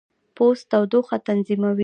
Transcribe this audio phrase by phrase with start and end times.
[0.35, 1.79] پوست تودوخه تنظیموي.